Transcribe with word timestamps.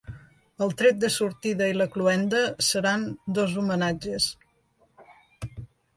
El 0.65 0.71
tret 0.79 0.97
de 1.03 1.09
sortida 1.15 1.67
i 1.73 1.75
la 1.81 1.87
cloenda 1.97 2.41
seran 2.69 3.07
dos 3.41 3.55
homenatges. 3.65 4.35